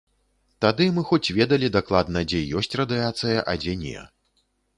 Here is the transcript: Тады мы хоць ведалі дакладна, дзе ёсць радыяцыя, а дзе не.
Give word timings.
Тады 0.63 0.87
мы 0.95 1.03
хоць 1.09 1.33
ведалі 1.39 1.69
дакладна, 1.75 2.25
дзе 2.33 2.41
ёсць 2.61 2.77
радыяцыя, 2.83 3.45
а 3.53 3.57
дзе 3.61 3.79
не. 3.85 3.95